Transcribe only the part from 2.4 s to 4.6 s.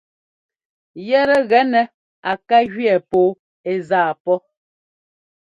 ká jʉɛ pɔɔ ɛ́ zaa pɔ́.